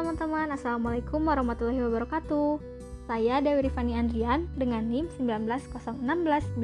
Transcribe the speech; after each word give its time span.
teman-teman, 0.00 0.48
Assalamualaikum 0.56 1.28
warahmatullahi 1.28 1.76
wabarakatuh. 1.84 2.56
Saya 3.04 3.44
Dewi 3.44 3.68
Rifani 3.68 4.00
Andrian 4.00 4.48
dengan 4.56 4.88
NIM 4.88 5.12
1901692 5.20 6.56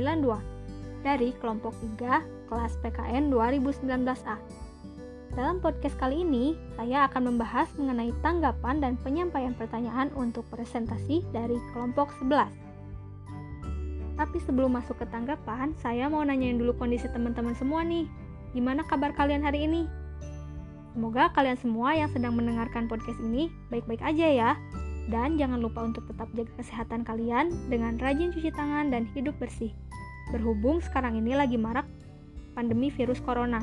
dari 1.04 1.36
kelompok 1.36 1.76
3 2.00 2.48
kelas 2.48 2.72
PKN 2.80 3.28
2019A 3.28 4.40
Dalam 5.36 5.60
podcast 5.60 6.00
kali 6.00 6.24
ini, 6.24 6.56
saya 6.80 7.04
akan 7.12 7.36
membahas 7.36 7.68
mengenai 7.76 8.08
tanggapan 8.24 8.80
dan 8.80 8.96
penyampaian 9.04 9.52
pertanyaan 9.52 10.08
untuk 10.16 10.48
presentasi 10.48 11.20
dari 11.28 11.60
kelompok 11.76 12.08
11 12.24 14.16
Tapi 14.16 14.38
sebelum 14.48 14.80
masuk 14.80 14.96
ke 14.96 15.04
tanggapan, 15.12 15.76
saya 15.84 16.08
mau 16.08 16.24
nanyain 16.24 16.56
dulu 16.56 16.72
kondisi 16.72 17.04
teman-teman 17.12 17.52
semua 17.52 17.84
nih. 17.84 18.08
Gimana 18.56 18.80
kabar 18.88 19.12
kalian 19.12 19.44
hari 19.44 19.68
ini? 19.68 20.05
Semoga 20.96 21.28
kalian 21.36 21.60
semua 21.60 21.92
yang 21.92 22.08
sedang 22.08 22.32
mendengarkan 22.40 22.88
podcast 22.88 23.20
ini 23.20 23.52
baik-baik 23.68 24.00
aja 24.00 24.32
ya. 24.32 24.50
Dan 25.12 25.36
jangan 25.36 25.60
lupa 25.60 25.84
untuk 25.84 26.08
tetap 26.08 26.24
jaga 26.32 26.48
kesehatan 26.56 27.04
kalian 27.04 27.52
dengan 27.68 28.00
rajin 28.00 28.32
cuci 28.32 28.48
tangan 28.48 28.88
dan 28.88 29.04
hidup 29.12 29.36
bersih. 29.36 29.76
Berhubung 30.32 30.80
sekarang 30.80 31.20
ini 31.20 31.36
lagi 31.36 31.60
marak 31.60 31.84
pandemi 32.56 32.88
virus 32.88 33.20
corona. 33.20 33.60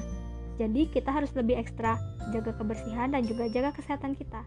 Jadi 0.61 0.85
kita 0.93 1.09
harus 1.09 1.33
lebih 1.33 1.57
ekstra 1.57 1.97
jaga 2.29 2.53
kebersihan 2.53 3.09
dan 3.09 3.25
juga 3.25 3.49
jaga 3.49 3.73
kesehatan 3.73 4.13
kita. 4.13 4.45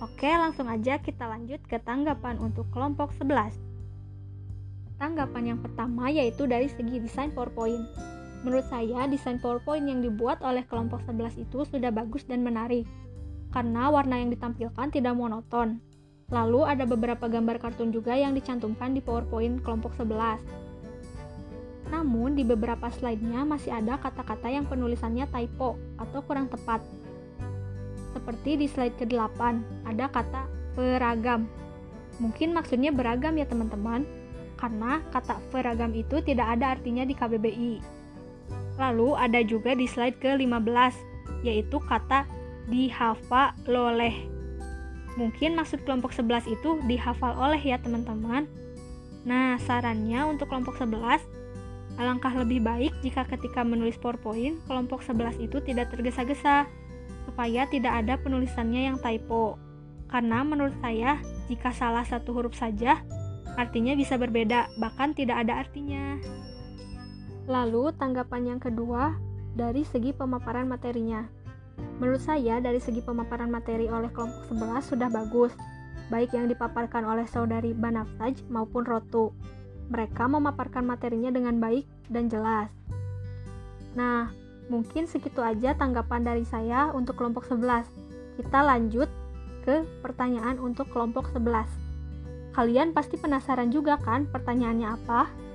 Oke, 0.00 0.32
langsung 0.32 0.72
aja 0.72 0.96
kita 0.96 1.28
lanjut 1.28 1.60
ke 1.68 1.76
tanggapan 1.84 2.40
untuk 2.40 2.64
kelompok 2.72 3.12
11. 3.20 3.52
Tanggapan 4.96 5.52
yang 5.52 5.60
pertama 5.60 6.08
yaitu 6.08 6.48
dari 6.48 6.72
segi 6.72 6.96
desain 6.96 7.28
PowerPoint. 7.28 7.84
Menurut 8.40 8.64
saya, 8.72 9.04
desain 9.04 9.36
PowerPoint 9.36 9.84
yang 9.84 10.00
dibuat 10.00 10.40
oleh 10.40 10.64
kelompok 10.64 11.04
11 11.04 11.36
itu 11.44 11.68
sudah 11.68 11.92
bagus 11.92 12.24
dan 12.24 12.40
menarik, 12.40 12.88
karena 13.52 13.92
warna 13.92 14.16
yang 14.16 14.32
ditampilkan 14.32 14.88
tidak 14.88 15.12
monoton. 15.12 15.76
Lalu 16.32 16.62
ada 16.64 16.88
beberapa 16.88 17.28
gambar 17.28 17.60
kartun 17.60 17.92
juga 17.92 18.16
yang 18.16 18.32
dicantumkan 18.32 18.96
di 18.96 19.04
PowerPoint 19.04 19.60
kelompok 19.60 19.92
11. 19.98 20.40
Namun, 21.90 22.38
di 22.38 22.46
beberapa 22.46 22.86
slide-nya 22.88 23.42
masih 23.44 23.74
ada 23.74 23.98
kata-kata 23.98 24.46
yang 24.46 24.64
penulisannya 24.64 25.26
typo 25.28 25.74
atau 25.98 26.22
kurang 26.22 26.46
tepat. 26.46 26.80
Seperti 28.14 28.56
di 28.56 28.66
slide 28.70 28.94
ke-8, 28.94 29.40
ada 29.84 30.06
kata 30.06 30.46
beragam. 30.78 31.50
Mungkin 32.22 32.54
maksudnya 32.54 32.94
beragam 32.94 33.34
ya 33.36 33.44
teman-teman, 33.44 34.06
karena 34.54 35.02
kata 35.10 35.42
beragam 35.50 35.90
itu 35.92 36.22
tidak 36.22 36.56
ada 36.56 36.78
artinya 36.78 37.02
di 37.02 37.12
KBBI. 37.12 37.99
Lalu 38.80 39.12
ada 39.12 39.44
juga 39.44 39.76
di 39.76 39.84
slide 39.84 40.16
ke-15, 40.24 40.96
yaitu 41.44 41.76
kata 41.84 42.24
dihafal 42.72 43.52
oleh. 43.68 44.24
Mungkin 45.20 45.52
maksud 45.52 45.84
kelompok 45.84 46.16
11 46.16 46.48
itu 46.48 46.80
dihafal 46.88 47.36
oleh 47.36 47.60
ya 47.60 47.76
teman-teman. 47.76 48.48
Nah, 49.28 49.60
sarannya 49.60 50.24
untuk 50.24 50.48
kelompok 50.48 50.80
11, 50.80 51.20
alangkah 52.00 52.32
lebih 52.32 52.64
baik 52.64 52.96
jika 53.04 53.28
ketika 53.28 53.60
menulis 53.60 54.00
PowerPoint, 54.00 54.56
kelompok 54.64 55.04
11 55.04 55.36
itu 55.44 55.60
tidak 55.60 55.92
tergesa-gesa, 55.92 56.64
supaya 57.28 57.68
tidak 57.68 58.00
ada 58.00 58.16
penulisannya 58.16 58.88
yang 58.88 58.96
typo. 58.96 59.60
Karena 60.08 60.40
menurut 60.40 60.72
saya, 60.80 61.20
jika 61.52 61.68
salah 61.76 62.06
satu 62.08 62.32
huruf 62.32 62.56
saja, 62.56 63.04
artinya 63.60 63.92
bisa 63.92 64.16
berbeda, 64.16 64.72
bahkan 64.80 65.12
tidak 65.12 65.44
ada 65.44 65.60
artinya. 65.60 66.16
Lalu, 67.50 67.90
tanggapan 67.98 68.54
yang 68.54 68.60
kedua 68.62 69.18
dari 69.58 69.82
segi 69.82 70.14
pemaparan 70.14 70.70
materinya. 70.70 71.26
Menurut 71.98 72.22
saya, 72.22 72.62
dari 72.62 72.78
segi 72.78 73.02
pemaparan 73.02 73.50
materi 73.50 73.90
oleh 73.90 74.06
kelompok 74.14 74.46
11 74.54 74.86
sudah 74.86 75.10
bagus, 75.10 75.50
baik 76.14 76.30
yang 76.30 76.46
dipaparkan 76.46 77.02
oleh 77.02 77.26
saudari 77.26 77.74
Banafsaj 77.74 78.46
maupun 78.46 78.86
Rotu. 78.86 79.34
Mereka 79.90 80.30
memaparkan 80.30 80.86
materinya 80.86 81.34
dengan 81.34 81.58
baik 81.58 81.90
dan 82.06 82.30
jelas. 82.30 82.70
Nah, 83.98 84.30
mungkin 84.70 85.10
segitu 85.10 85.42
aja 85.42 85.74
tanggapan 85.74 86.22
dari 86.22 86.46
saya 86.46 86.94
untuk 86.94 87.18
kelompok 87.18 87.50
11. 87.50 87.90
Kita 88.38 88.62
lanjut 88.62 89.10
ke 89.66 89.82
pertanyaan 90.06 90.62
untuk 90.62 90.86
kelompok 90.94 91.34
11. 91.34 91.66
Kalian 92.54 92.94
pasti 92.94 93.18
penasaran 93.18 93.74
juga 93.74 93.98
kan 93.98 94.30
pertanyaannya 94.30 94.88
apa? 94.94 95.49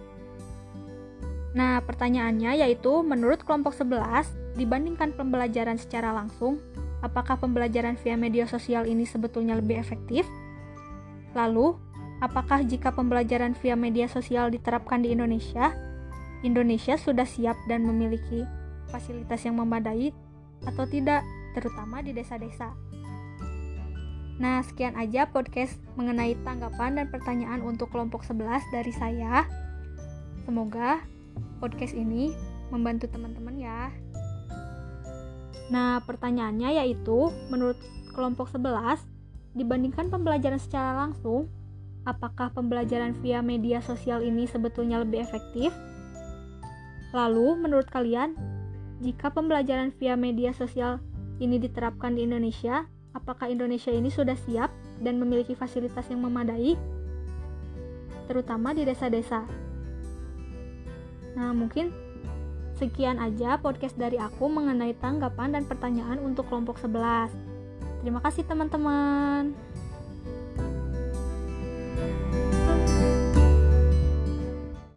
Nah, 1.56 1.80
pertanyaannya 1.80 2.60
yaitu 2.60 3.00
menurut 3.00 3.40
kelompok 3.48 3.72
11, 3.72 4.28
dibandingkan 4.60 5.16
pembelajaran 5.16 5.80
secara 5.80 6.12
langsung, 6.12 6.60
apakah 7.00 7.40
pembelajaran 7.40 7.96
via 8.04 8.20
media 8.20 8.44
sosial 8.44 8.84
ini 8.84 9.08
sebetulnya 9.08 9.56
lebih 9.56 9.80
efektif? 9.80 10.28
Lalu, 11.32 11.80
apakah 12.20 12.60
jika 12.68 12.92
pembelajaran 12.92 13.56
via 13.64 13.80
media 13.80 14.12
sosial 14.12 14.52
diterapkan 14.52 15.00
di 15.00 15.16
Indonesia, 15.16 15.72
Indonesia 16.44 17.00
sudah 17.00 17.24
siap 17.24 17.56
dan 17.72 17.88
memiliki 17.88 18.44
fasilitas 18.92 19.48
yang 19.48 19.56
memadai 19.56 20.12
atau 20.68 20.84
tidak, 20.84 21.24
terutama 21.56 22.04
di 22.04 22.12
desa-desa? 22.12 22.76
Nah, 24.36 24.60
sekian 24.68 25.00
aja 25.00 25.32
podcast 25.32 25.80
mengenai 25.96 26.36
tanggapan 26.44 27.00
dan 27.00 27.08
pertanyaan 27.08 27.64
untuk 27.64 27.96
kelompok 27.96 28.28
11 28.28 28.60
dari 28.76 28.92
saya. 28.92 29.48
Semoga 30.44 31.15
podcast 31.60 31.96
ini 31.98 32.32
membantu 32.70 33.08
teman-teman 33.10 33.56
ya. 33.58 33.90
Nah, 35.74 36.02
pertanyaannya 36.06 36.78
yaitu, 36.78 37.34
menurut 37.50 37.78
kelompok 38.14 38.54
11, 38.54 39.02
dibandingkan 39.58 40.14
pembelajaran 40.14 40.62
secara 40.62 40.94
langsung, 40.94 41.50
apakah 42.06 42.54
pembelajaran 42.54 43.18
via 43.24 43.42
media 43.42 43.82
sosial 43.82 44.22
ini 44.22 44.46
sebetulnya 44.46 45.02
lebih 45.02 45.26
efektif? 45.26 45.74
Lalu, 47.16 47.58
menurut 47.58 47.90
kalian, 47.90 48.38
jika 49.02 49.34
pembelajaran 49.34 49.90
via 49.98 50.14
media 50.14 50.54
sosial 50.54 51.02
ini 51.42 51.58
diterapkan 51.58 52.14
di 52.14 52.30
Indonesia, 52.30 52.86
apakah 53.18 53.50
Indonesia 53.50 53.90
ini 53.90 54.14
sudah 54.14 54.38
siap 54.38 54.70
dan 55.02 55.18
memiliki 55.18 55.58
fasilitas 55.58 56.08
yang 56.14 56.22
memadai, 56.22 56.78
terutama 58.30 58.72
di 58.76 58.86
desa-desa? 58.86 59.65
Nah, 61.36 61.52
mungkin 61.52 61.92
sekian 62.76 63.20
aja 63.20 63.56
podcast 63.60 63.96
dari 63.96 64.20
aku 64.20 64.52
mengenai 64.52 64.96
tanggapan 65.00 65.56
dan 65.56 65.64
pertanyaan 65.68 66.20
untuk 66.20 66.48
kelompok 66.52 66.80
11. 66.80 67.32
Terima 68.04 68.20
kasih 68.24 68.44
teman-teman. 68.48 69.56